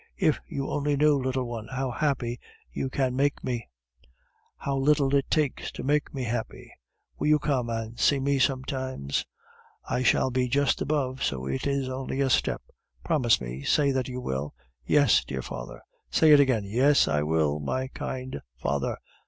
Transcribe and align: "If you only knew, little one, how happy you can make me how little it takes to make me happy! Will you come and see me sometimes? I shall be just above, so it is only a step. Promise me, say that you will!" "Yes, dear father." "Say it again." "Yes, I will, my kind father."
"If 0.17 0.39
you 0.47 0.67
only 0.67 0.97
knew, 0.97 1.15
little 1.15 1.43
one, 1.43 1.67
how 1.67 1.91
happy 1.91 2.39
you 2.71 2.89
can 2.89 3.15
make 3.15 3.43
me 3.43 3.69
how 4.57 4.75
little 4.75 5.13
it 5.13 5.29
takes 5.29 5.71
to 5.73 5.83
make 5.83 6.11
me 6.11 6.23
happy! 6.23 6.73
Will 7.19 7.27
you 7.27 7.37
come 7.37 7.69
and 7.69 7.99
see 7.99 8.19
me 8.19 8.39
sometimes? 8.39 9.27
I 9.87 10.01
shall 10.01 10.31
be 10.31 10.47
just 10.47 10.81
above, 10.81 11.21
so 11.21 11.45
it 11.45 11.67
is 11.67 11.87
only 11.87 12.19
a 12.19 12.31
step. 12.31 12.63
Promise 13.03 13.41
me, 13.41 13.61
say 13.61 13.91
that 13.91 14.07
you 14.07 14.19
will!" 14.19 14.55
"Yes, 14.87 15.23
dear 15.23 15.43
father." 15.43 15.83
"Say 16.09 16.31
it 16.31 16.39
again." 16.39 16.63
"Yes, 16.65 17.07
I 17.07 17.21
will, 17.21 17.59
my 17.59 17.87
kind 17.89 18.41
father." 18.57 18.97